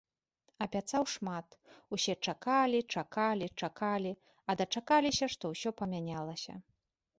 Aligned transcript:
Абяцаў 0.65 1.03
шмат, 1.15 1.57
усе 1.97 2.15
чакалі, 2.31 2.79
чакалі, 2.95 3.47
чакалі, 3.61 4.11
а 4.49 4.59
дачакаліся, 4.65 5.25
што 5.37 5.43
ўсё 5.55 5.69
памянялася. 5.83 6.53